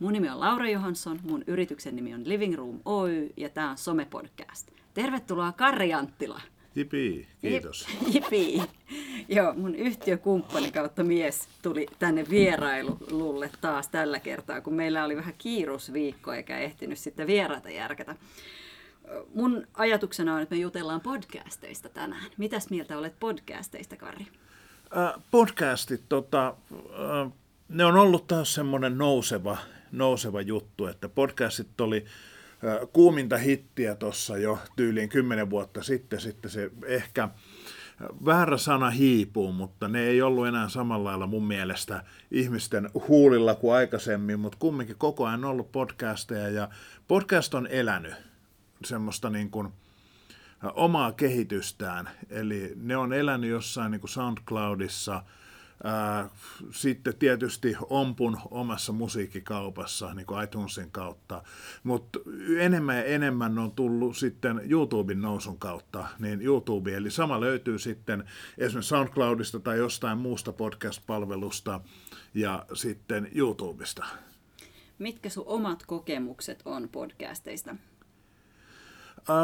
[0.00, 3.76] Mun nimi on Laura Johansson, mun yrityksen nimi on Living Room Oy ja tämä on
[3.76, 4.72] Some-podcast.
[4.94, 6.40] Tervetuloa Karri Anttila.
[6.74, 7.86] Jipi, kiitos.
[8.14, 8.62] Jipi.
[9.28, 15.34] Joo, mun yhtiökumppani kautta mies tuli tänne vierailulle taas tällä kertaa, kun meillä oli vähän
[15.38, 18.16] kiirusviikko eikä ehtinyt sitten vieraita järkätä.
[19.34, 22.30] Mun ajatuksena on, että me jutellaan podcasteista tänään.
[22.36, 24.26] Mitäs mieltä olet podcasteista, Karri?
[24.96, 27.32] Äh, podcastit, tota, äh,
[27.68, 29.56] ne on ollut taas semmoinen nouseva,
[29.92, 32.04] nouseva juttu, että podcastit oli
[32.92, 37.28] kuuminta hittiä tuossa jo tyyliin kymmenen vuotta sitten, sitten se ehkä
[38.24, 43.74] väärä sana hiipuu, mutta ne ei ollut enää samalla lailla mun mielestä ihmisten huulilla kuin
[43.74, 46.68] aikaisemmin, mutta kumminkin koko ajan ollut podcasteja ja
[47.08, 48.14] podcast on elänyt
[48.84, 49.68] semmoista niin kuin,
[50.74, 52.10] omaa kehitystään.
[52.30, 55.22] Eli ne on elänyt jossain niin kuin SoundCloudissa,
[56.70, 61.42] sitten tietysti Ompun omassa musiikkikaupassa niin kuin iTunesin kautta,
[61.82, 62.18] mutta
[62.58, 68.24] enemmän ja enemmän on tullut sitten YouTuben nousun kautta, niin YouTube, eli sama löytyy sitten
[68.58, 71.80] esimerkiksi SoundCloudista tai jostain muusta podcast-palvelusta
[72.34, 74.04] ja sitten YouTubesta.
[74.98, 77.76] Mitkä sun omat kokemukset on podcasteista?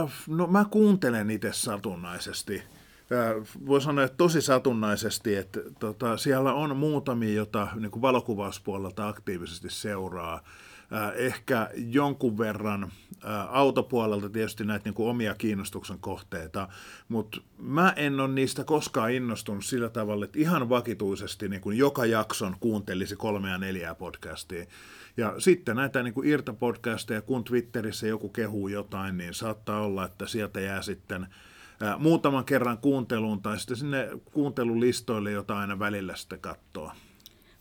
[0.02, 2.62] Uh, no mä kuuntelen itse satunnaisesti.
[3.66, 10.44] Voi sanoa, että tosi satunnaisesti, että tota, siellä on muutamia, jota niin valokuvauspuolelta aktiivisesti seuraa.
[11.14, 12.92] Ehkä jonkun verran
[13.48, 16.68] autopuolelta tietysti näitä niin kuin omia kiinnostuksen kohteita,
[17.08, 22.06] mutta mä en ole niistä koskaan innostunut sillä tavalla, että ihan vakituisesti niin kuin joka
[22.06, 24.66] jakson kuuntelisi kolmea ja neljää podcastia.
[25.16, 30.26] Ja sitten näitä niin kuin irtapodcasteja, kun Twitterissä joku kehuu jotain, niin saattaa olla, että
[30.26, 31.26] sieltä jää sitten
[31.98, 36.90] muutaman kerran kuunteluun tai sitten sinne kuuntelulistoille, jota aina välillä sitten katsoo.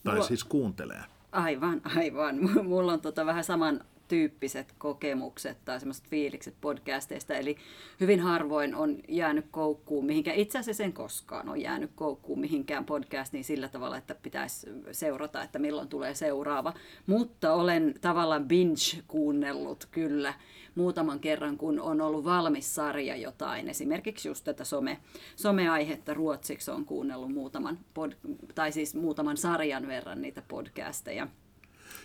[0.04, 0.28] Tai Mulla...
[0.28, 1.04] siis kuuntelee.
[1.32, 2.36] Aivan, aivan.
[2.70, 7.34] Mulla on tota vähän saman tyyppiset kokemukset tai semmoiset fiilikset podcasteista.
[7.34, 7.58] Eli
[8.00, 13.44] hyvin harvoin on jäänyt koukkuun mihinkään, itse asiassa en koskaan ole jäänyt koukkuun mihinkään podcastiin
[13.44, 16.74] sillä tavalla, että pitäisi seurata, että milloin tulee seuraava.
[17.08, 20.34] Mutta olen tavallaan binge-kuunnellut kyllä
[20.76, 23.70] muutaman kerran, kun on ollut valmis sarja jotain.
[23.70, 25.00] Esimerkiksi just tätä some,
[25.36, 28.12] someaihetta ruotsiksi on kuunnellut muutaman, pod,
[28.56, 31.28] tai siis muutaman sarjan verran niitä podcasteja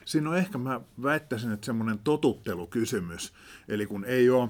[0.05, 3.33] siinä on ehkä, mä väittäisin, että semmoinen totuttelukysymys,
[3.69, 4.49] eli kun ei ole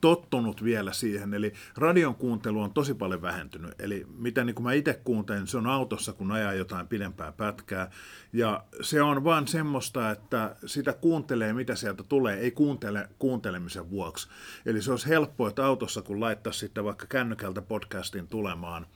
[0.00, 1.34] tottunut vielä siihen.
[1.34, 3.74] Eli radion kuuntelu on tosi paljon vähentynyt.
[3.78, 7.90] Eli mitä niin kuin mä itse kuuntelen, se on autossa, kun ajaa jotain pidempää pätkää.
[8.32, 14.28] Ja se on vaan semmoista, että sitä kuuntelee, mitä sieltä tulee, ei kuuntele kuuntelemisen vuoksi.
[14.66, 18.86] Eli se olisi helppoa, että autossa, kun laittaisi sitten vaikka kännykältä podcastin tulemaan,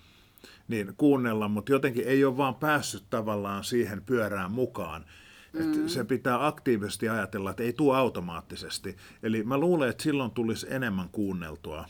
[0.69, 5.04] niin kuunnella, mutta jotenkin ei ole vaan päässyt tavallaan siihen pyörään mukaan.
[5.52, 5.88] Mm.
[5.88, 8.96] se pitää aktiivisesti ajatella, että ei tule automaattisesti.
[9.22, 11.86] Eli mä luulen, että silloin tulisi enemmän kuunneltua.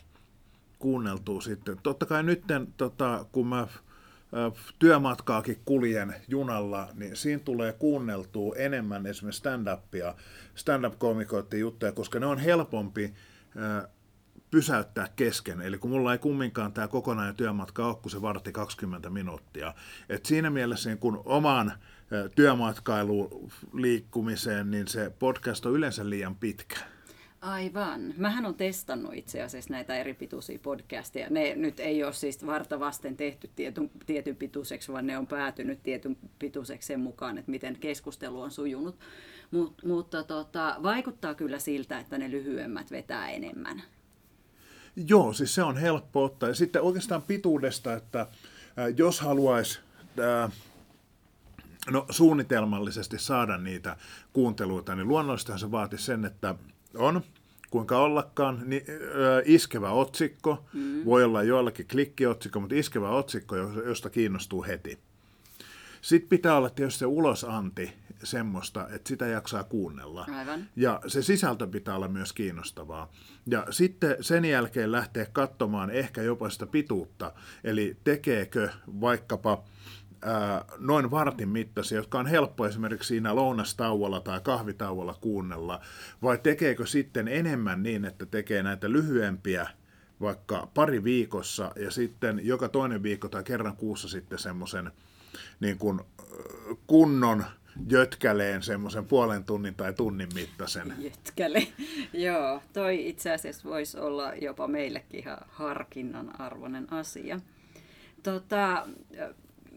[0.79, 1.77] kuunneltua sitten.
[1.83, 2.43] Totta kai nyt,
[2.77, 3.67] tota, kun mä
[4.79, 10.15] työmatkaakin kuljen junalla, niin siinä tulee kuunneltua enemmän esimerkiksi stand-upia,
[10.55, 13.15] stand-up-komikoiden juttuja, koska ne on helpompi
[14.51, 15.61] pysäyttää kesken.
[15.61, 19.75] Eli kun mulla ei kumminkaan tämä kokonainen työmatka ole, kun se vartti 20 minuuttia.
[20.09, 21.73] Et siinä mielessä niin kun omaan
[22.35, 26.77] työmatkailuun liikkumiseen, niin se podcast on yleensä liian pitkä.
[27.41, 28.15] Aivan.
[28.17, 31.27] Mähän on testannut itse asiassa näitä eri pituisia podcasteja.
[31.31, 35.83] Ne nyt ei ole siis varta vasten tehty tietyn, tietyn pituiseksi, vaan ne on päätynyt
[35.83, 38.99] tietyn pituiseksi sen mukaan, että miten keskustelu on sujunut.
[39.51, 43.83] Mut, mutta tota, vaikuttaa kyllä siltä, että ne lyhyemmät vetää enemmän.
[45.07, 46.49] Joo, siis se on helppo ottaa.
[46.49, 48.29] Ja sitten oikeastaan pituudesta, että äh,
[48.97, 49.81] jos haluaisi
[50.45, 50.53] äh,
[51.91, 53.97] no, suunnitelmallisesti saada niitä
[54.33, 56.55] kuunteluita, niin luonnollisestihan se vaati sen, että
[56.95, 57.23] on
[57.71, 61.05] kuinka ollakaan, niin, ö, iskevä otsikko, mm.
[61.05, 64.99] voi olla joillakin klikkiotsikko, mutta iskevä otsikko, josta kiinnostuu heti.
[66.01, 70.27] Sitten pitää olla tietysti se ulosanti semmoista, että sitä jaksaa kuunnella.
[70.39, 70.69] Aivan.
[70.77, 73.13] Ja se sisältö pitää olla myös kiinnostavaa.
[73.47, 77.33] Ja sitten sen jälkeen lähteä katsomaan ehkä jopa sitä pituutta,
[77.65, 78.69] eli tekeekö
[79.01, 79.65] vaikkapa
[80.79, 85.81] noin vartin mittaisia, jotka on helppo esimerkiksi siinä lounastauolla tai kahvitauolla kuunnella,
[86.23, 89.69] vai tekeekö sitten enemmän niin, että tekee näitä lyhyempiä
[90.21, 94.91] vaikka pari viikossa ja sitten joka toinen viikko tai kerran kuussa sitten semmoisen
[95.61, 96.01] niin kuin
[96.87, 97.45] kunnon
[97.91, 100.95] jötkäleen semmoisen puolen tunnin tai tunnin mittaisen.
[100.99, 101.67] Jötkäle,
[102.13, 102.63] joo.
[102.73, 107.41] Toi itse asiassa voisi olla jopa meillekin ihan harkinnan arvoinen asia.
[108.23, 108.89] Tota,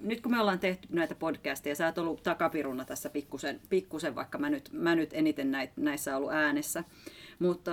[0.06, 4.38] nyt kun me ollaan tehty näitä podcasteja, sä oot ollut takapiruna tässä pikkusen, pikkusen vaikka
[4.38, 6.84] mä nyt, mä nyt eniten näit, näissä ollut äänessä,
[7.40, 7.72] mutta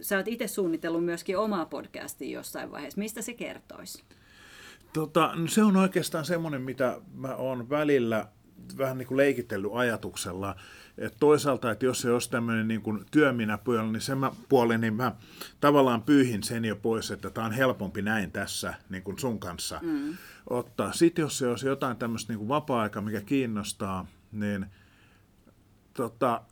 [0.00, 2.98] sä oot itse suunnitellut myöskin omaa podcastia jossain vaiheessa.
[2.98, 4.04] Mistä se kertoisi?
[4.92, 8.28] Tota, no se on oikeastaan semmoinen, mitä mä oon välillä
[8.78, 10.56] vähän niin kuin leikitellyt ajatuksella,
[10.98, 14.94] että toisaalta, että jos se olisi tämmöinen niin kuin työminäpuoli, niin sen mä, puoli, niin
[14.94, 15.12] mä
[15.60, 19.80] tavallaan pyyhin sen jo pois, että tämä on helpompi näin tässä niin kuin sun kanssa
[19.82, 20.16] mm.
[20.50, 20.92] ottaa.
[20.92, 24.66] Sitten jos se olisi jotain tämmöistä niin kuin vapaa-aikaa, mikä kiinnostaa, niin
[25.94, 26.42] tota,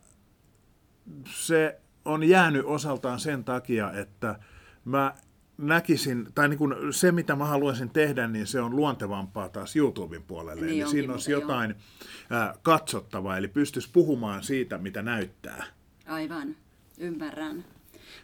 [1.25, 4.39] se on jäänyt osaltaan sen takia, että
[4.85, 5.13] mä
[5.57, 10.23] näkisin, tai niin kuin se mitä mä haluaisin tehdä, niin se on luontevampaa taas YouTuben
[10.23, 10.65] puolelle.
[10.65, 11.79] Niin onkin, siinä olisi jotain joo.
[12.63, 15.65] Katsottavaa, eli pystyisi puhumaan siitä, mitä näyttää.
[16.05, 16.55] Aivan,
[16.97, 17.65] ymmärrän.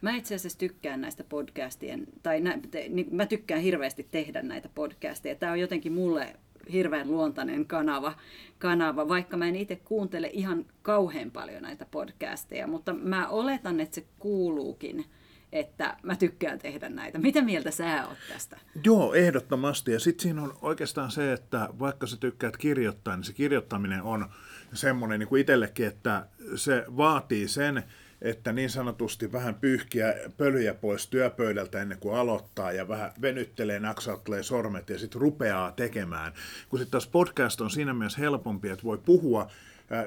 [0.02, 4.70] Mä itse asiassa tykkään näistä podcastien, tai nä, te, niin, mä tykkään hirveästi tehdä näitä
[4.76, 5.36] podcasteja.
[5.36, 6.36] Tämä on jotenkin mulle
[6.72, 8.14] hirveän luontainen kanava,
[8.60, 13.96] kanava, vaikka mä en itse kuuntele ihan kauhean paljon näitä podcasteja, mutta mä oletan, että
[13.96, 15.06] se kuuluukin–
[15.52, 17.20] että mä tykkään tehdä näitä.
[17.20, 18.58] Mitä mieltä sä oot tästä?
[18.84, 19.92] Joo, ehdottomasti.
[19.92, 24.26] Ja sitten siinä on oikeastaan se, että vaikka sä tykkäät kirjoittaa, niin se kirjoittaminen on
[24.74, 27.84] semmoinen niin kuin itsellekin, että se vaatii sen,
[28.22, 34.44] että niin sanotusti vähän pyyhkiä pölyjä pois työpöydältä ennen kuin aloittaa ja vähän venyttelee, naksauttelee
[34.44, 36.34] sormet ja sitten rupeaa tekemään.
[36.70, 39.52] Kun sitten taas podcast on siinä mielessä helpompi, että voi puhua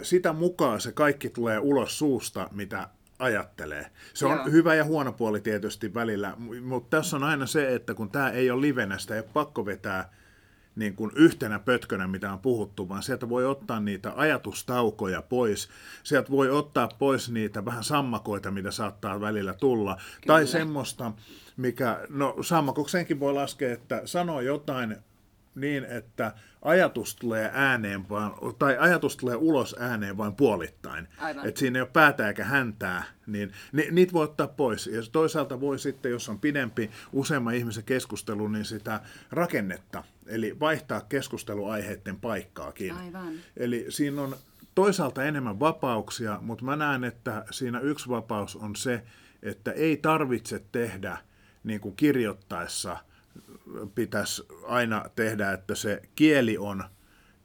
[0.02, 2.88] sitä mukaan se kaikki tulee ulos suusta, mitä
[3.18, 3.90] ajattelee.
[4.14, 4.50] Se on Joo.
[4.50, 8.50] hyvä ja huono puoli tietysti välillä, mutta tässä on aina se, että kun tämä ei
[8.50, 10.10] ole livenä, sitä ei ole pakko vetää
[10.76, 15.68] niin kuin yhtenä pötkönä, mitä on puhuttu, vaan sieltä voi ottaa niitä ajatustaukoja pois.
[16.02, 19.94] Sieltä voi ottaa pois niitä vähän sammakoita, mitä saattaa välillä tulla.
[19.94, 20.26] Kyllä.
[20.26, 21.12] Tai semmoista,
[21.56, 24.96] mikä, no sammakokseenkin voi laskea, että sanoo jotain
[25.54, 31.08] niin, että ajatus tulee ääneen vaan, tai ajatus tulee ulos ääneen vain puolittain.
[31.44, 34.86] Että siinä ei ole päätä eikä häntää, niin ni, niitä voi ottaa pois.
[34.86, 41.00] Ja toisaalta voi sitten, jos on pidempi useamman ihmisen keskustelu, niin sitä rakennetta, eli vaihtaa
[41.00, 42.94] keskusteluaiheiden paikkaakin.
[42.94, 43.32] Aivan.
[43.56, 44.36] Eli siinä on
[44.74, 49.02] toisaalta enemmän vapauksia, mutta mä näen, että siinä yksi vapaus on se,
[49.42, 51.18] että ei tarvitse tehdä
[51.64, 52.96] niin kuin kirjoittaessa–
[53.94, 56.84] pitäisi aina tehdä, että se kieli on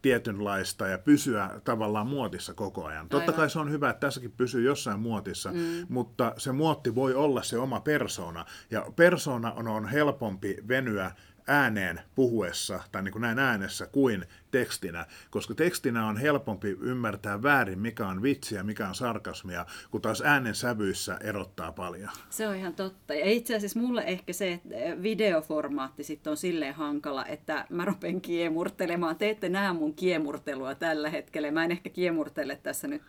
[0.01, 2.97] tietynlaista ja pysyä tavallaan muotissa koko ajan.
[2.97, 3.09] Aivan.
[3.09, 5.85] Totta kai se on hyvä, että tässäkin pysyy jossain muotissa, mm.
[5.89, 8.45] mutta se muotti voi olla se oma persona.
[8.71, 11.11] Ja persona on, on helpompi venyä
[11.49, 17.79] ääneen puhuessa tai niin kuin näin äänessä kuin tekstinä, koska tekstinä on helpompi ymmärtää väärin,
[17.79, 22.09] mikä on vitsiä, mikä on sarkasmia, kun taas äänen sävyissä erottaa paljon.
[22.29, 23.13] Se on ihan totta.
[23.13, 28.21] Ja itse asiassa mulle ehkä se että videoformaatti sitten on silleen hankala, että mä rupean
[28.21, 29.15] kiemurtelemaan.
[29.15, 31.51] Te ette näe mun kiemurtelua tällä hetkellä.
[31.51, 33.01] Mä en ehkä kiemurtele tässä nyt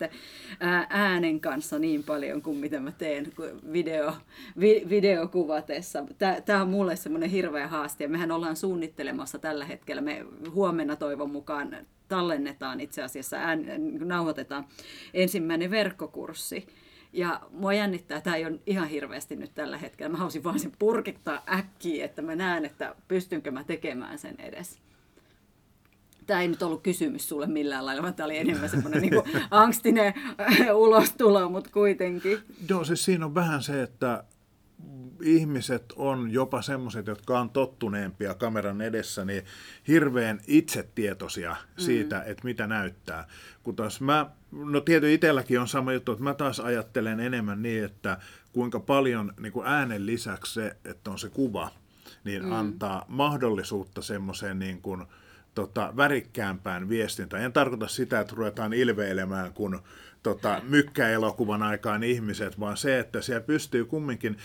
[0.89, 3.33] äänen kanssa niin paljon kuin mitä mä teen
[3.71, 4.13] video,
[4.59, 6.03] vi, videokuvatessa.
[6.45, 8.03] Tämä on mulle semmoinen hirveä haaste.
[8.03, 10.01] Ja mehän ollaan suunnittelemassa tällä hetkellä.
[10.01, 13.65] Me huomenna toivon mukaan tallennetaan itse asiassa, ään,
[13.99, 14.65] nauhoitetaan
[15.13, 16.67] ensimmäinen verkkokurssi.
[17.13, 20.11] Ja mua jännittää, tämä ei ole ihan hirveästi nyt tällä hetkellä.
[20.11, 24.79] Mä haluaisin vaan sen purkittaa äkkiä, että mä näen, että pystynkö mä tekemään sen edes.
[26.27, 29.13] Tämä ei nyt ollut kysymys sulle millään lailla, vaan tämä oli enemmän semmoinen niin
[29.51, 30.13] angstinen
[30.73, 32.39] ulostulo, mutta kuitenkin.
[32.69, 34.23] Joo, siis siinä on vähän se, että
[35.21, 39.43] ihmiset on jopa semmoiset, jotka on tottuneempia kameran edessä, niin
[39.87, 42.31] hirveän itsetietoisia siitä, mm.
[42.31, 43.27] että mitä näyttää.
[43.63, 47.83] Kun taas mä, no tietysti itselläkin on sama juttu, että mä taas ajattelen enemmän niin,
[47.83, 48.17] että
[48.53, 51.71] kuinka paljon niin kuin äänen lisäksi se, että on se kuva,
[52.23, 52.51] niin mm.
[52.51, 55.05] antaa mahdollisuutta semmoiseen niin kuin,
[55.55, 57.43] tota, värikkäämpään viestintään.
[57.43, 59.81] En tarkoita sitä, että ruvetaan ilveilemään, kun
[60.23, 64.37] tota, mykkäelokuvan aikaan ihmiset, vaan se, että siellä pystyy kumminkin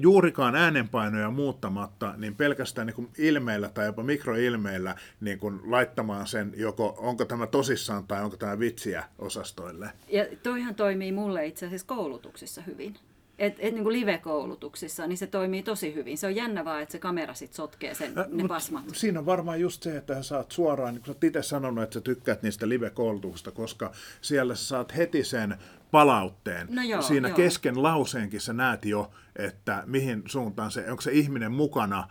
[0.00, 6.52] juurikaan äänenpainoja muuttamatta, niin pelkästään niin kuin ilmeillä tai jopa mikroilmeillä niin kuin laittamaan sen,
[6.56, 9.90] joko onko tämä tosissaan tai onko tämä vitsiä osastoille.
[10.08, 12.94] Ja toihan toimii mulle itse asiassa koulutuksissa hyvin
[13.38, 16.18] et, et niin kuin live-koulutuksissa, niin se toimii tosi hyvin.
[16.18, 18.84] Se on jännä vaan, että se kamera sitten sotkee sen, Ä, ne pasmat.
[18.92, 21.94] Siinä on varmaan just se, että sä saat suoraan, niin kuin sä itse sanonut, että
[21.94, 25.56] sä tykkäät niistä live-koulutuksista, koska siellä sä saat heti sen
[25.90, 26.68] palautteen.
[26.70, 27.36] No joo, Siinä joo.
[27.36, 32.08] kesken lauseenkin sä näet jo, että mihin suuntaan se, onko se ihminen mukana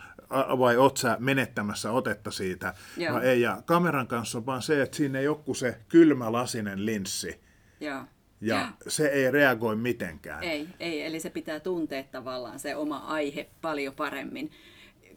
[0.59, 2.73] vai oot sä menettämässä otetta siitä
[3.13, 3.41] vai ei.
[3.41, 7.39] Ja kameran kanssa on vaan se, että siinä ei ole se kylmä lasinen linssi.
[7.79, 8.01] Joo
[8.41, 10.43] ja se ei reagoi mitenkään.
[10.43, 14.51] Ei, ei, eli se pitää tuntea tavallaan se oma aihe paljon paremmin.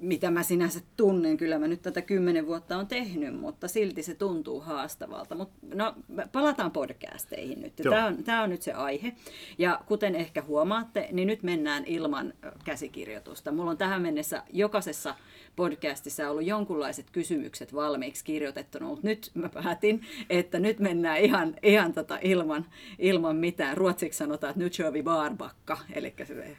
[0.00, 1.36] mitä mä sinänsä tunnen.
[1.36, 5.34] Kyllä mä nyt tätä kymmenen vuotta on tehnyt, mutta silti se tuntuu haastavalta.
[5.34, 5.94] Mut, no,
[6.32, 7.76] palataan podcasteihin nyt.
[7.76, 9.12] Tämä on, tämä on nyt se aihe.
[9.58, 12.32] Ja kuten ehkä huomaatte, niin nyt mennään ilman
[12.64, 13.52] käsikirjoitusta.
[13.52, 15.14] Mulla on tähän mennessä jokaisessa
[15.60, 21.92] podcastissa ollut jonkunlaiset kysymykset valmiiksi kirjoitettuna, mutta nyt mä päätin, että nyt mennään ihan, ihan
[21.92, 22.66] tota ilman,
[22.98, 23.76] ilman mitään.
[23.76, 26.56] Ruotsiksi sanotaan, että nyt kör vi barbakka, eli se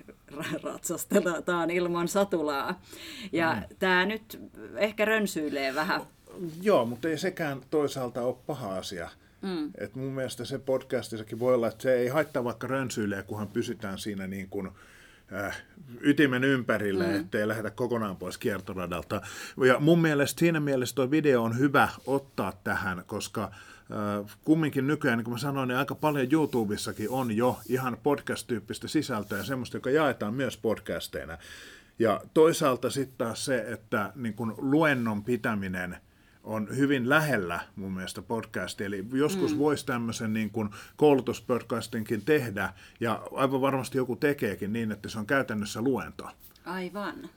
[0.64, 2.82] ratsastetaan ilman satulaa.
[3.32, 3.76] Ja mm.
[3.80, 4.40] tämä nyt
[4.78, 6.02] ehkä rönsyilee vähän.
[6.62, 9.10] Joo, mutta ei sekään toisaalta ole paha asia.
[9.42, 9.72] Mm.
[9.78, 14.00] Et mun mielestä se podcastissakin voi olla, että se ei haittaa vaikka rönsyilee, kunhan pysytään
[14.00, 14.70] siinä niin kuin,
[15.34, 15.64] äh,
[16.02, 17.16] ytimen ympärille, mm.
[17.16, 19.22] ettei lähdetä kokonaan pois kiertoradalta.
[19.68, 25.18] Ja mun mielestä siinä mielessä tuo video on hyvä ottaa tähän, koska äh, kumminkin nykyään,
[25.18, 29.90] niin kuin mä sanoin, niin aika paljon YouTubessakin on jo ihan podcast-tyyppistä sisältöä, semmoista, joka
[29.90, 31.38] jaetaan myös podcasteina.
[32.00, 35.98] Ja toisaalta sitten taas se, että niin kun luennon pitäminen
[36.44, 38.88] on hyvin lähellä mun mielestä podcastia.
[38.88, 39.60] Eli joskus mm.
[39.60, 45.26] voisi tämmöisen niin kuin koulutuspodcastinkin tehdä, ja aivan varmasti joku tekeekin niin, että se on
[45.26, 46.30] käytännössä luento.
[46.66, 47.30] Aivan.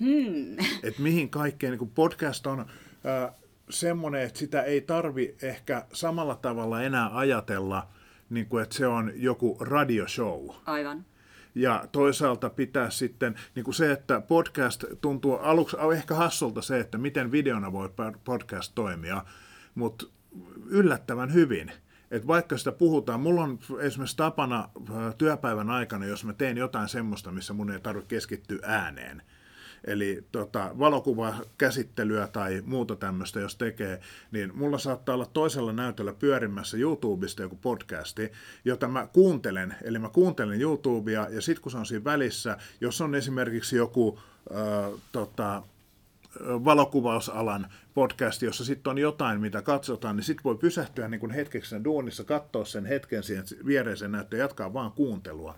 [0.00, 0.56] Hmm.
[0.88, 3.34] Et mihin kaikkeen, niin kuin podcast on äh,
[3.70, 7.88] semmoinen, että sitä ei tarvi ehkä samalla tavalla enää ajatella,
[8.30, 10.48] niin kuin, että se on joku radioshow.
[10.66, 11.04] Aivan.
[11.54, 16.98] Ja toisaalta pitää sitten niin kuin se, että podcast tuntuu aluksi ehkä hassulta se, että
[16.98, 17.90] miten videona voi
[18.24, 19.24] podcast toimia,
[19.74, 20.06] mutta
[20.66, 21.72] yllättävän hyvin.
[22.10, 24.68] Et vaikka sitä puhutaan, mulla on esimerkiksi tapana
[25.18, 29.22] työpäivän aikana, jos mä teen jotain semmoista, missä mun ei tarvitse keskittyä ääneen,
[29.84, 34.00] eli tota, valokuvakäsittelyä tai muuta tämmöistä, jos tekee,
[34.32, 38.32] niin mulla saattaa olla toisella näytöllä pyörimässä YouTubesta joku podcasti,
[38.64, 39.74] jota mä kuuntelen.
[39.82, 44.18] Eli mä kuuntelen YouTubea ja sitten kun se on siinä välissä, jos on esimerkiksi joku
[44.50, 45.62] äh, tota,
[46.40, 51.70] valokuvausalan podcast, jossa sitten on jotain, mitä katsotaan, niin sitten voi pysähtyä niin kuin hetkeksi
[51.70, 55.54] sen duunissa, katsoa sen hetken siihen viereisen näyttöön ja jatkaa vaan kuuntelua.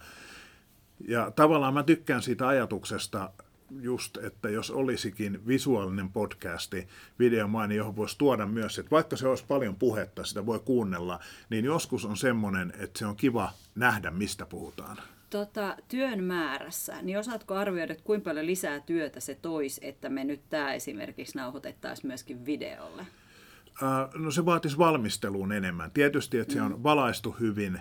[1.09, 3.31] Ja tavallaan mä tykkään siitä ajatuksesta,
[3.81, 6.89] just, että jos olisikin visuaalinen podcasti,
[7.19, 11.65] videomaini, johon voisi tuoda myös, että vaikka se olisi paljon puhetta, sitä voi kuunnella, niin
[11.65, 14.97] joskus on semmoinen, että se on kiva nähdä, mistä puhutaan.
[15.31, 20.25] Tota, työn määrässä, niin osaatko arvioida, että kuinka paljon lisää työtä se toisi, että me
[20.25, 23.07] nyt tämä esimerkiksi nauhoitettaisiin myöskin videolle?
[24.15, 25.91] no se vaatisi valmisteluun enemmän.
[25.91, 26.83] Tietysti, että se on mm.
[26.83, 27.81] valaistu hyvin,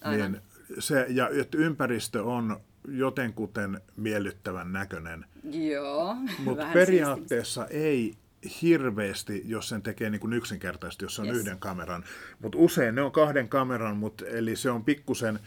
[0.00, 0.32] Aivan.
[0.32, 0.42] niin
[0.78, 5.24] se, ja että ympäristö on jotenkuten miellyttävän näköinen.
[5.52, 8.14] Joo, Mutta periaatteessa ei
[8.62, 11.36] hirveästi, jos sen tekee niin kuin yksinkertaisesti, jos se on yes.
[11.36, 12.04] yhden kameran.
[12.42, 15.38] Mutta usein ne on kahden kameran, mut, eli se on pikkusen,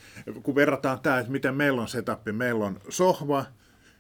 [0.43, 3.45] kun verrataan tämä, että miten meillä on setappi, meillä on sohva,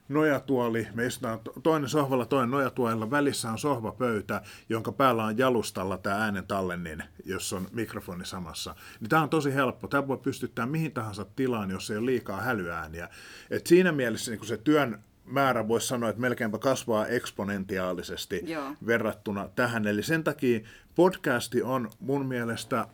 [0.09, 6.15] nojatuoli, me istutaan toinen sohvalla, toinen nojatuolilla, välissä on sohvapöytä, jonka päällä on jalustalla tämä
[6.15, 8.75] äänen tallennin, jos on mikrofoni samassa.
[8.99, 9.87] Niin tämä on tosi helppo.
[9.87, 13.09] Tämä voi pystyttää mihin tahansa tilaan, jos ei ole liikaa hälyääniä.
[13.49, 18.75] Et siinä mielessä niin se työn määrä voisi sanoa, että melkeinpä kasvaa eksponentiaalisesti Joo.
[18.85, 19.87] verrattuna tähän.
[19.87, 20.59] Eli sen takia
[20.95, 22.87] podcasti on mun mielestä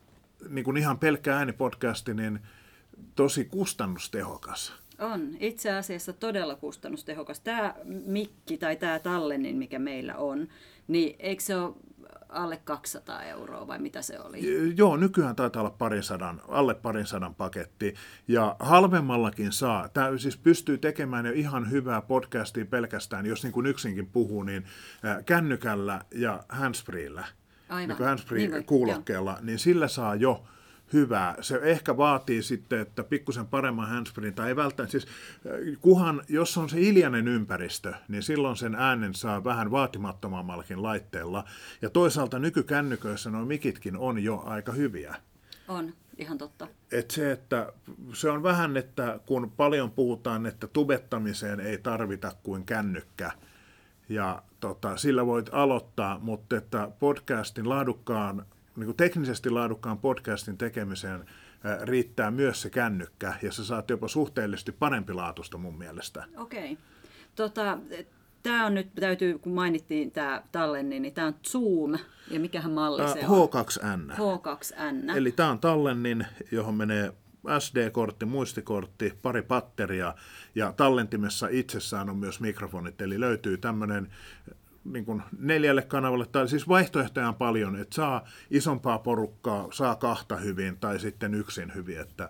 [0.50, 2.40] niin kuin ihan pelkkä äänipodcasti, niin
[3.16, 4.85] tosi kustannustehokas.
[5.00, 5.30] On.
[5.40, 7.40] Itse asiassa todella kustannustehokas.
[7.40, 7.75] Tämä
[8.06, 10.48] mikki tai tämä tallennin, mikä meillä on,
[10.88, 11.74] niin eikö se ole
[12.30, 14.74] alle 200 euroa vai mitä se oli?
[14.75, 17.94] Joo, nykyään taitaa olla parin sadan, alle parin sadan paketti.
[18.28, 19.90] Ja halvemmallakin saa.
[19.90, 24.66] Tämä siis pystyy tekemään jo ihan hyvää podcastia pelkästään, jos niin kuin yksinkin puhuu, niin
[25.25, 27.25] kännykällä ja handsfreellä.
[27.70, 27.98] Aivan.
[27.98, 30.44] Niin handsfree-kuulokkeella, niin, niin sillä saa jo
[30.94, 31.36] hyvää.
[31.42, 36.58] Se ehkä vaatii sitten, että pikkusen paremman handsfree, tai ei välttämättä, siis äh, kuhan, jos
[36.58, 41.44] on se hiljainen ympäristö, niin silloin sen äänen saa vähän vaatimattomammallakin laitteella.
[41.82, 45.15] Ja toisaalta nykykännyköissä nuo mikitkin on jo aika hyviä.
[45.68, 46.68] On, ihan totta.
[46.92, 47.74] Et se, että
[48.13, 53.32] se on vähän, että kun paljon puhutaan, että tubettamiseen ei tarvita kuin kännykkä,
[54.10, 61.25] ja tota, sillä voit aloittaa, mutta että podcastin laadukkaan niin kuin teknisesti laadukkaan podcastin tekemiseen
[61.84, 66.25] riittää myös se kännykkä, ja sä saat jopa suhteellisesti parempi laatusta mun mielestä.
[66.38, 66.72] Okei.
[66.72, 66.86] Okay.
[67.36, 67.77] Tota,
[68.44, 72.00] tämä on nyt, täytyy, kun mainittiin tämä tallenni, niin tämä on Zoom,
[72.32, 73.50] ja mikähän malli se on?
[73.50, 74.13] H2N.
[74.13, 75.17] H2N.
[75.17, 77.13] Eli tämä on tallennin, johon menee
[77.60, 80.15] SD-kortti, muistikortti, pari patteria
[80.55, 84.12] ja tallentimessa itsessään on myös mikrofonit, eli löytyy tämmöinen
[84.86, 90.36] niin kuin neljälle kanavalle, tai siis vaihtoehtoja on paljon, että saa isompaa porukkaa, saa kahta
[90.36, 92.30] hyvin tai sitten yksin hyvin, että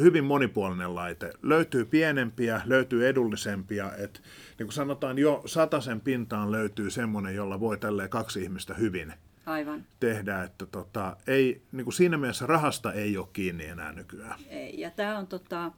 [0.00, 1.32] hyvin monipuolinen laite.
[1.42, 3.92] Löytyy pienempiä, löytyy edullisempia.
[3.92, 4.22] Et,
[4.58, 9.12] niin kuin sanotaan, jo sataisen pintaan löytyy semmoinen, jolla voi tälleen kaksi ihmistä hyvin
[9.46, 9.84] Aivan.
[10.00, 10.42] tehdä.
[10.42, 14.38] Että tota, ei, niin kuin siinä mielessä rahasta ei ole kiinni enää nykyään.
[14.48, 15.72] Ei, ja tämä on tota,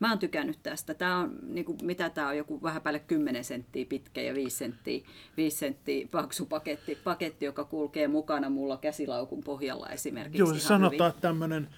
[0.00, 0.94] mä oon tykännyt tästä.
[0.94, 4.56] Tämä on, niin kuin, mitä tämä on, joku vähän päälle 10 senttiä pitkä ja 5
[4.56, 10.38] senttiä, 5 senttiä paksu paketti, paketti, joka kulkee mukana mulla käsilaukun pohjalla esimerkiksi.
[10.38, 11.68] Joo, sanotaan, tämmöinen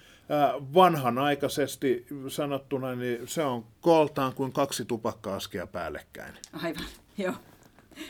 [0.73, 6.33] vanhanaikaisesti sanottuna, niin se on kooltaan kuin kaksi tupakka-askia päällekkäin.
[6.53, 6.85] Aivan,
[7.17, 7.33] joo.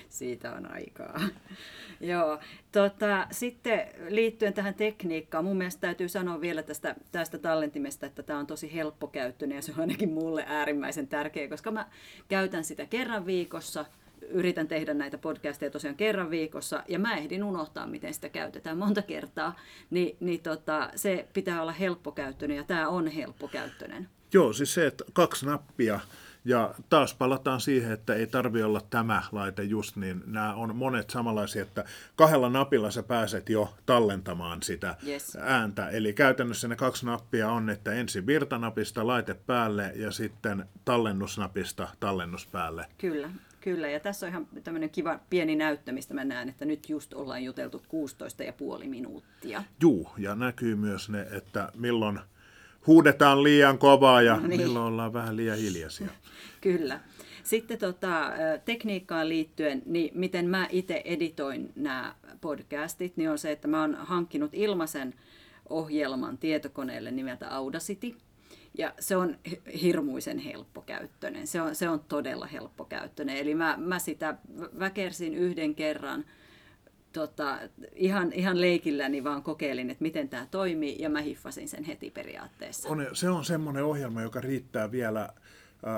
[0.10, 1.20] Siitä on aikaa.
[2.02, 2.40] Joo,
[2.72, 8.40] tota, sitten liittyen tähän tekniikkaan, mun mielestä täytyy sanoa vielä tästä, tästä tallentimesta, että tämä
[8.40, 11.88] on tosi helppokäyttöinen ja se on ainakin mulle äärimmäisen tärkeä, koska mä
[12.28, 13.86] käytän sitä kerran viikossa,
[14.30, 19.02] yritän tehdä näitä podcasteja tosiaan kerran viikossa, ja mä ehdin unohtaa, miten sitä käytetään monta
[19.02, 19.56] kertaa,
[19.90, 24.10] niin, niin tota, se pitää olla helppokäyttöinen, ja tämä on helppokäyttöinen.
[24.34, 26.00] Joo, siis se, että kaksi nappia,
[26.48, 30.24] ja taas palataan siihen, että ei tarvi olla tämä laite just niin.
[30.26, 31.86] Nämä on monet samanlaisia, että
[32.16, 35.38] kahdella napilla sä pääset jo tallentamaan sitä yes.
[35.42, 35.90] ääntä.
[35.90, 42.48] Eli käytännössä ne kaksi nappia on, että ensin virtanapista laite päälle ja sitten tallennusnapista tallennus
[42.48, 42.86] päälle.
[42.98, 43.30] Kyllä.
[43.62, 47.14] Kyllä, ja tässä on ihan tämmöinen kiva pieni näyttö, mistä mä näen, että nyt just
[47.14, 47.82] ollaan juteltu
[48.82, 49.64] 16,5 minuuttia.
[49.82, 52.20] Juu, ja näkyy myös ne, että milloin
[52.88, 54.62] huudetaan liian kovaa ja no niin.
[54.62, 56.08] milloin ollaan vähän liian hiljaisia.
[56.62, 57.00] Kyllä.
[57.44, 58.32] Sitten tota,
[58.66, 63.96] tekniikkaan liittyen, niin miten mä itse editoin nämä podcastit, niin on se, että mä oon
[63.96, 65.14] hankkinut ilmaisen
[65.70, 68.16] ohjelman tietokoneelle nimeltä Audacity.
[68.78, 69.38] Ja se on
[69.82, 71.48] hirmuisen helppokäyttöinen.
[71.48, 73.38] Se on, se on todella helppokäyttöinen.
[73.38, 74.38] Eli mä, mä sitä
[74.80, 76.26] väkersin yhden kerran–
[77.18, 77.60] tota,
[77.96, 82.90] ihan, ihan leikilläni vaan kokeilin, että miten tämä toimii, ja mä hiffasin sen heti periaatteessa.
[82.90, 85.30] On, se on semmoinen ohjelma, joka riittää vielä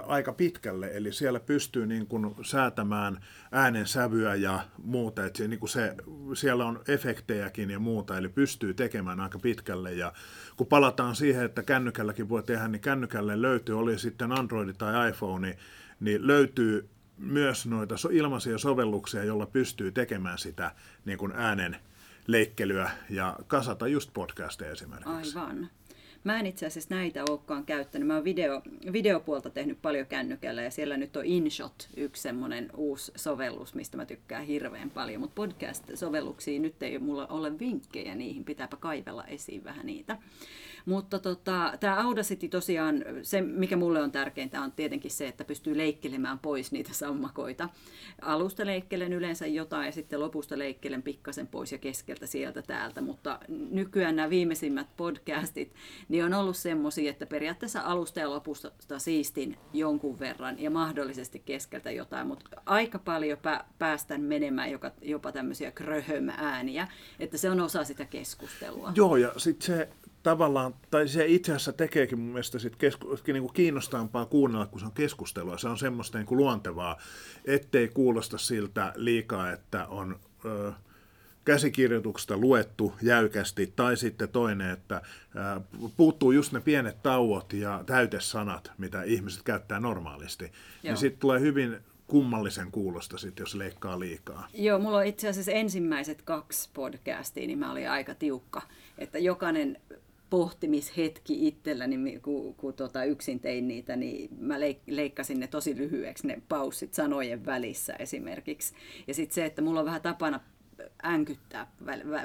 [0.06, 3.18] aika pitkälle, eli siellä pystyy niin kuin säätämään
[3.52, 5.96] äänen sävyä ja muuta, että niin kuin se,
[6.34, 10.14] siellä on efektejäkin ja muuta, eli pystyy tekemään aika pitkälle, ja
[10.58, 15.58] kun palataan siihen, että kännykälläkin voi tehdä, niin kännykälle löytyy, oli sitten Android tai iPhone,
[16.00, 20.72] niin löytyy myös noita ilmaisia sovelluksia, joilla pystyy tekemään sitä
[21.06, 21.78] niin kuin äänen
[22.28, 25.38] leikkelyä ja kasata just podcasteja esimerkiksi.
[25.38, 25.70] Aivan.
[26.24, 28.08] Mä en itse asiassa näitä olekaan käyttänyt.
[28.08, 28.62] Mä oon video,
[28.94, 34.06] videopuolta tehnyt paljon kännykällä ja siellä nyt on InShot, yksi semmoinen uusi sovellus, mistä mä
[34.06, 35.22] tykkään hirveän paljon.
[35.22, 40.18] Mutta podcast-sovelluksia nyt ei mulla ole vinkkejä niihin, pitääpä kaivella esiin vähän niitä.
[40.90, 45.78] Mutta tota, tämä Audacity tosiaan, se mikä mulle on tärkeintä on tietenkin se, että pystyy
[45.78, 47.70] leikkelemään pois niitä sammakoita.
[48.22, 53.40] Alusta leikkelen yleensä jotain ja sitten lopusta leikkelen pikkasen pois ja keskeltä sieltä täältä, mutta
[53.48, 55.74] nykyään nämä viimeisimmät podcastit,
[56.08, 61.92] niin on ollut semmoisia, että periaatteessa alusta ja lopusta siistin jonkun verran ja mahdollisesti keskeltä
[61.92, 66.88] jotain, mutta aika paljon pä- päästän menemään joka, jopa tämmöisiä kröhöm-ääniä,
[67.20, 68.92] että se on osa sitä keskustelua.
[68.96, 69.90] Joo, ja sitten se
[70.24, 74.80] tavallaan, tai se itse asiassa tekeekin mun mielestä sit kesku, niin kuin kiinnostavampaa kuunnella, kun
[74.80, 75.58] se on keskustelua.
[75.58, 76.98] Se on semmoista niin kuin luontevaa,
[77.46, 80.72] ettei kuulosta siltä liikaa, että on ö,
[81.46, 85.02] käsikirjoituksesta luettu jäykästi, tai sitten toinen, että
[85.36, 85.62] ö,
[85.98, 90.44] puuttuu just ne pienet tauot ja täytesanat, mitä ihmiset käyttää normaalisti.
[90.44, 90.54] Niin
[90.84, 90.92] Joo.
[90.92, 94.48] Niin sitten tulee hyvin kummallisen kuulosta sit, jos leikkaa liikaa.
[94.54, 98.62] Joo, mulla on itse asiassa ensimmäiset kaksi podcastia, niin mä olin aika tiukka,
[98.98, 99.78] että jokainen
[100.30, 104.56] pohtimishetki itselläni, kun, kun tota yksin tein niitä, niin mä
[104.88, 108.74] leikkasin ne tosi lyhyeksi, ne paussit sanojen välissä esimerkiksi.
[109.08, 110.40] Ja sitten se, että mulla on vähän tapana
[111.04, 111.72] änkyttää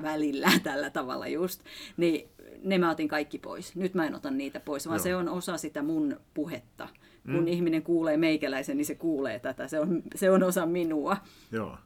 [0.03, 1.63] välillä tällä tavalla just,
[1.97, 2.29] niin
[2.63, 3.77] ne mä otin kaikki pois.
[3.77, 5.03] Nyt mä en ota niitä pois, vaan Joo.
[5.03, 6.89] se on osa sitä mun puhetta.
[7.25, 7.47] Kun mm.
[7.47, 9.69] ihminen kuulee meikäläisen, niin se kuulee tätä.
[9.69, 11.17] Se on, se on osa minua.
[11.53, 11.79] Joo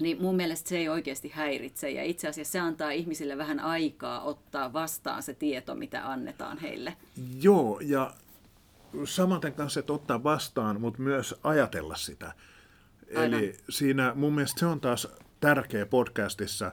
[0.00, 1.90] niin mun mielestä se ei oikeasti häiritse.
[1.90, 6.96] Ja itse asiassa se antaa ihmisille vähän aikaa ottaa vastaan se tieto, mitä annetaan heille.
[7.40, 8.14] Joo, ja
[9.04, 12.32] samaten kanssa, että ottaa vastaan, mutta myös ajatella sitä.
[13.16, 13.24] Aivan.
[13.24, 15.08] Eli siinä mun mielestä se on taas
[15.40, 16.72] tärkeä podcastissa,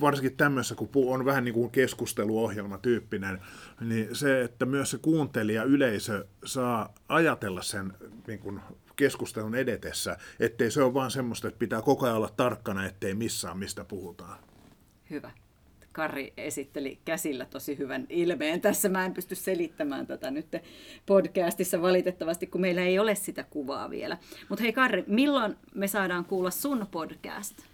[0.00, 3.40] varsinkin tämmöisessä, kun on vähän niin kuin keskusteluohjelma tyyppinen,
[3.80, 7.92] niin se, että myös se kuuntelija, yleisö saa ajatella sen
[8.26, 8.60] niin kuin
[9.02, 13.58] keskustelun edetessä, ettei se ole vaan semmoista, että pitää koko ajan olla tarkkana, ettei missään
[13.58, 14.38] mistä puhutaan.
[15.10, 15.30] Hyvä.
[15.92, 18.60] Kari esitteli käsillä tosi hyvän ilmeen.
[18.60, 20.46] Tässä mä en pysty selittämään tätä nyt
[21.06, 24.18] podcastissa valitettavasti, kun meillä ei ole sitä kuvaa vielä.
[24.48, 27.71] Mutta hei Karri, milloin me saadaan kuulla sun podcast?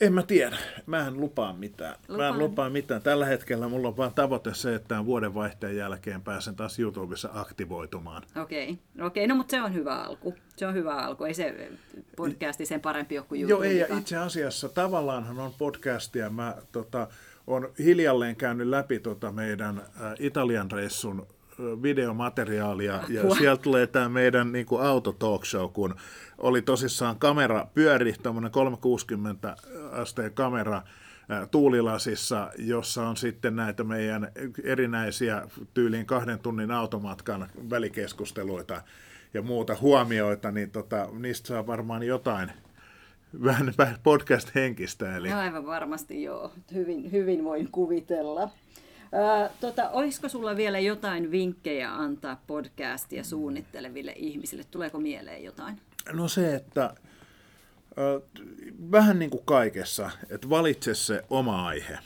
[0.00, 0.56] En mä tiedä.
[0.86, 1.94] Mä en lupaa mitään.
[2.08, 2.18] Lupaan.
[2.18, 3.02] Mä en lupaa mitään.
[3.02, 7.30] Tällä hetkellä mulla on vaan tavoite se, että tämän vuoden vaihteen jälkeen pääsen taas YouTubessa
[7.34, 8.22] aktivoitumaan.
[8.42, 10.34] Okei, okei, no mutta se on hyvä alku.
[10.56, 11.24] Se on hyvä alku.
[11.24, 11.70] Ei se
[12.16, 16.30] podcasti sen parempi ole kuin Joo, ei, ja itse asiassa tavallaanhan on podcastia.
[16.30, 17.08] Mä tota,
[17.46, 21.26] on hiljalleen käynyt läpi tota meidän ä, Italian reissun
[21.58, 23.36] videomateriaalia, ja Apua.
[23.36, 25.94] sieltä tulee tämä meidän niin kuin auto talk show, kun
[26.38, 29.56] oli tosissaan kamera pyöri, tämmöinen 360
[29.92, 30.82] asteen kamera,
[31.50, 34.32] tuulilasissa, jossa on sitten näitä meidän
[34.64, 38.82] erinäisiä tyyliin kahden tunnin automatkan välikeskusteluita
[39.34, 42.50] ja muuta huomioita, niin tota, niistä saa varmaan jotain
[43.44, 45.16] vähän vähän podcast-henkistä.
[45.16, 46.52] Eli No aivan varmasti joo.
[46.74, 48.50] Hyvin, hyvin voin kuvitella.
[49.60, 54.64] Tota, olisiko sulla vielä jotain vinkkejä antaa podcastia suunnitteleville ihmisille?
[54.70, 55.80] Tuleeko mieleen jotain?
[56.12, 56.94] No se, että
[58.90, 61.98] vähän niin kuin kaikessa, että valitse se oma aihe.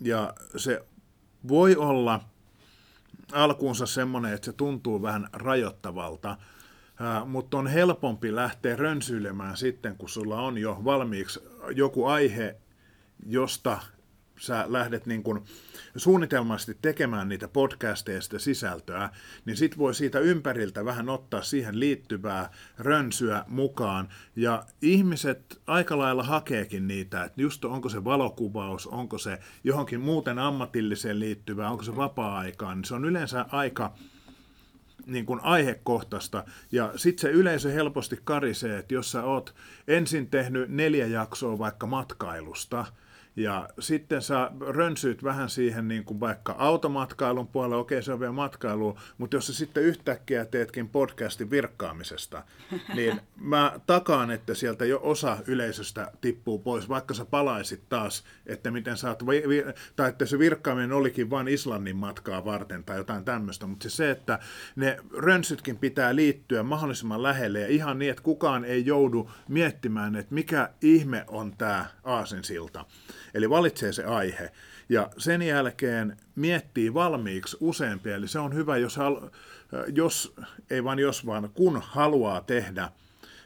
[0.00, 0.84] Ja se
[1.48, 2.20] voi olla
[3.32, 6.36] alkuunsa semmoinen, että se tuntuu vähän rajoittavalta,
[7.26, 11.40] mutta on helpompi lähteä rönsyilemään sitten, kun sulla on jo valmiiksi
[11.74, 12.56] joku aihe,
[13.26, 13.80] josta
[14.38, 15.40] sä lähdet niin kuin
[15.96, 17.48] suunnitelmallisesti tekemään niitä
[18.20, 19.10] sitä sisältöä,
[19.44, 24.08] niin sit voi siitä ympäriltä vähän ottaa siihen liittyvää rönsyä mukaan.
[24.36, 30.38] Ja ihmiset aika lailla hakeekin niitä, että just onko se valokuvaus, onko se johonkin muuten
[30.38, 33.94] ammatilliseen liittyvää, onko se vapaa-aikaa, niin se on yleensä aika
[35.06, 36.44] niin kuin aihekohtaista.
[36.72, 39.54] Ja sitten se yleisö helposti karisee, että jos sä oot
[39.88, 42.86] ensin tehnyt neljä jaksoa vaikka matkailusta,
[43.38, 48.32] ja sitten sä rönsyyt vähän siihen niin kuin vaikka automatkailun puolelle, okei se on vielä
[48.32, 52.44] matkailu, mutta jos sä sitten yhtäkkiä teetkin podcastin virkkaamisesta,
[52.96, 58.70] niin mä takaan, että sieltä jo osa yleisöstä tippuu pois, vaikka sä palaisit taas, että
[58.70, 59.22] miten sä oot,
[59.96, 64.10] tai että se virkkaaminen olikin vain Islannin matkaa varten tai jotain tämmöistä, mutta se, se,
[64.10, 64.38] että
[64.76, 70.34] ne rönsytkin pitää liittyä mahdollisimman lähelle ja ihan niin, että kukaan ei joudu miettimään, että
[70.34, 72.84] mikä ihme on tämä aasinsilta.
[73.34, 74.52] Eli valitsee se aihe.
[74.88, 79.30] Ja sen jälkeen miettii valmiiksi useampia, eli se on hyvä, jos, hal-
[79.94, 80.34] jos
[80.70, 82.90] ei vain jos, vaan kun haluaa tehdä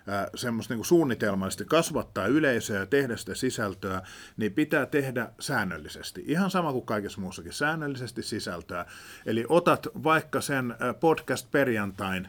[0.06, 4.02] ää, semmoista niin suunnitelmallisesti kasvattaa yleisöä ja tehdä sitä sisältöä,
[4.36, 6.24] niin pitää tehdä säännöllisesti.
[6.26, 8.86] Ihan sama kuin kaikessa muussakin, säännöllisesti sisältöä.
[9.26, 12.28] Eli otat vaikka sen ää, podcast-perjantain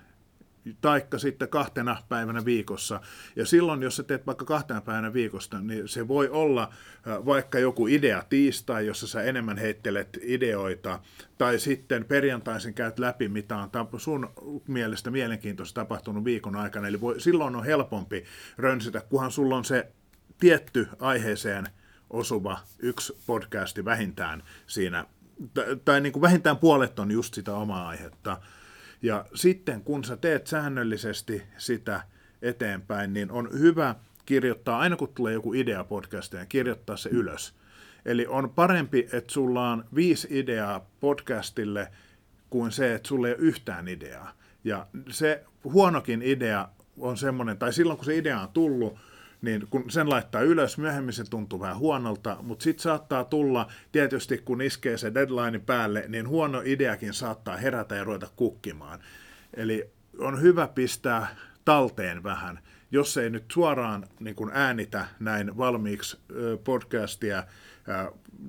[0.82, 3.02] taikka sitten kahtena päivänä viikossa.
[3.36, 7.60] Ja silloin, jos sä teet vaikka kahtena päivänä viikosta, niin se voi olla äh, vaikka
[7.60, 11.00] joku idea tiistai, jossa sä enemmän heittelet ideoita,
[11.38, 14.30] tai sitten perjantaisin käyt läpi, mitä on sun
[14.68, 16.88] mielestä mielenkiintoista tapahtunut viikon aikana.
[16.88, 18.24] Eli voi, silloin on helpompi
[18.58, 19.92] rönsitä, kunhan sulla on se
[20.40, 21.66] tietty aiheeseen
[22.10, 25.06] osuva yksi podcasti vähintään siinä,
[25.54, 28.38] tai, tai niin kuin vähintään puolet on just sitä omaa aihetta.
[29.04, 32.02] Ja sitten kun sä teet säännöllisesti sitä
[32.42, 37.54] eteenpäin, niin on hyvä kirjoittaa, aina kun tulee joku idea podcastiin, kirjoittaa se ylös.
[38.06, 41.92] Eli on parempi, että sulla on viisi ideaa podcastille,
[42.50, 44.32] kuin se, että sulla ei ole yhtään ideaa.
[44.64, 48.98] Ja se huonokin idea on semmoinen, tai silloin kun se idea on tullut,
[49.44, 54.38] niin kun sen laittaa ylös, myöhemmin se tuntuu vähän huonolta, mutta sitten saattaa tulla, tietysti
[54.38, 59.00] kun iskee se deadline päälle, niin huono ideakin saattaa herätä ja ruveta kukkimaan.
[59.54, 62.60] Eli on hyvä pistää talteen vähän,
[62.92, 66.18] jos ei nyt suoraan niin kuin äänitä näin valmiiksi
[66.64, 67.44] podcastia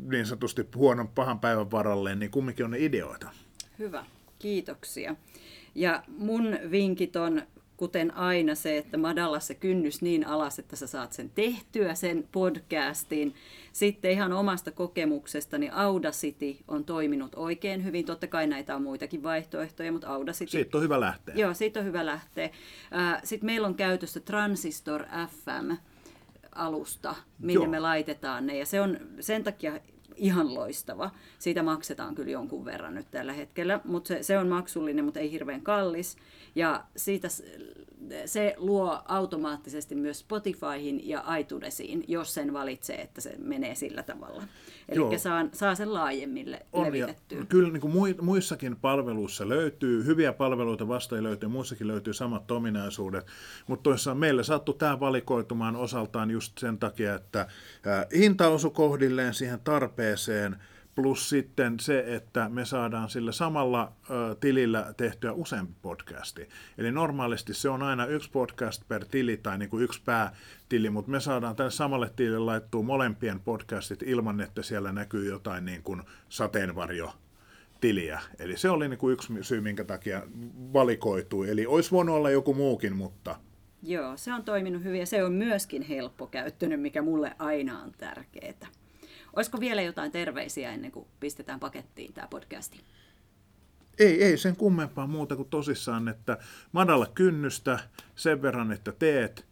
[0.08, 3.30] niin sanotusti huonon pahan päivän varalle, niin kumminkin on ne ideoita.
[3.78, 4.04] Hyvä,
[4.38, 5.16] kiitoksia.
[5.74, 7.42] Ja mun vinkit on,
[7.76, 12.28] kuten aina, se, että madalla se kynnys niin alas, että sä saat sen tehtyä, sen
[12.32, 13.34] podcastin.
[13.72, 18.04] Sitten ihan omasta kokemuksestani Audacity on toiminut oikein hyvin.
[18.04, 20.50] Totta kai näitä on muitakin vaihtoehtoja, mutta Audacity...
[20.50, 21.34] Siitä on hyvä lähteä.
[21.34, 22.50] Joo, siitä on hyvä lähteä.
[23.24, 25.72] Sitten meillä on käytössä Transistor FM
[26.54, 27.70] alusta, minne Joo.
[27.70, 28.58] me laitetaan ne.
[28.58, 29.80] Ja se on sen takia
[30.16, 31.10] ihan loistava.
[31.38, 35.30] Siitä maksetaan kyllä jonkun verran nyt tällä hetkellä, mutta se, se on maksullinen, mutta ei
[35.30, 36.16] hirveän kallis.
[36.54, 37.28] Ja siitä
[38.26, 44.42] se luo automaattisesti myös Spotifyhin ja iTunesiin, jos sen valitsee, että se menee sillä tavalla.
[44.88, 47.44] Eli saa, saa sen laajemmille On, ja levitettyä.
[47.48, 53.26] kyllä niin kuin mui- muissakin palveluissa löytyy, hyviä palveluita vasta löytyy, muissakin löytyy samat ominaisuudet,
[53.66, 57.46] mutta toisaalta meillä sattui tämä valikoitumaan osaltaan just sen takia, että
[58.16, 60.56] hinta osui kohdilleen siihen tarpeeseen,
[60.94, 63.92] plus sitten se, että me saadaan sillä samalla
[64.40, 66.48] tilillä tehtyä useampi podcasti.
[66.78, 71.10] Eli normaalisti se on aina yksi podcast per tili tai niin kuin yksi päätili, mutta
[71.10, 76.02] me saadaan tälle samalle tilille laittua molempien podcastit ilman, että siellä näkyy jotain niin kuin
[76.28, 77.12] sateenvarjo
[77.80, 78.20] tiliä.
[78.38, 80.22] Eli se oli niin kuin yksi syy, minkä takia
[80.72, 81.50] valikoitui.
[81.50, 83.36] Eli olisi voinut olla joku muukin, mutta...
[83.82, 87.92] Joo, se on toiminut hyvin ja se on myöskin helppo käyttöinen, mikä mulle aina on
[87.98, 88.68] tärkeää.
[89.36, 92.80] Olisiko vielä jotain terveisiä ennen kuin pistetään pakettiin tämä podcasti?
[93.98, 96.38] Ei, ei sen kummempaa muuta kuin tosissaan, että
[96.72, 97.78] madalla kynnystä
[98.14, 99.46] sen verran, että teet.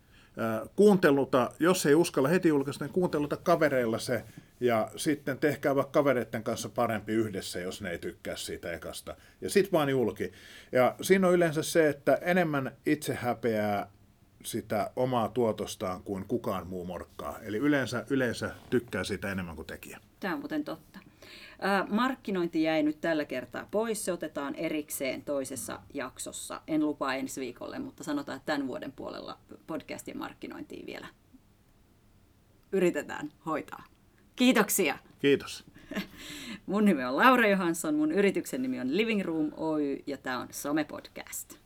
[0.76, 4.24] Kuunteluta, jos ei uskalla heti julkaista, niin kuunteluta kavereilla se
[4.60, 9.16] ja sitten tehkää vaikka kavereiden kanssa parempi yhdessä, jos ne ei tykkää siitä ekasta.
[9.40, 10.32] Ja sitten vaan julki.
[10.72, 13.90] Ja siinä on yleensä se, että enemmän itse häpeää
[14.46, 17.38] sitä omaa tuotostaan kuin kukaan muu morkkaa.
[17.38, 19.98] Eli yleensä, yleensä tykkää sitä enemmän kuin tekijä.
[20.20, 20.98] Tämä on muuten totta.
[21.88, 24.04] Markkinointi jäi nyt tällä kertaa pois.
[24.04, 26.60] Se otetaan erikseen toisessa jaksossa.
[26.66, 31.06] En lupaa ensi viikolle, mutta sanotaan, että tämän vuoden puolella podcastin markkinointiin vielä
[32.72, 33.84] yritetään hoitaa.
[34.36, 34.98] Kiitoksia.
[35.18, 35.64] Kiitos.
[36.66, 40.48] Mun nimi on Laura Johansson, mun yrityksen nimi on Living Room Oy ja tämä on
[40.50, 41.61] Some Podcast.